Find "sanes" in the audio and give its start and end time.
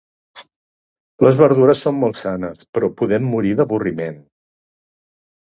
2.21-2.65